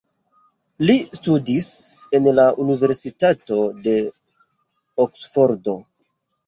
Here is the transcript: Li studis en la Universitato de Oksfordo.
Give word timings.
Li 0.89 0.95
studis 1.17 1.67
en 2.21 2.31
la 2.41 2.47
Universitato 2.65 3.61
de 3.87 3.97
Oksfordo. 5.09 5.81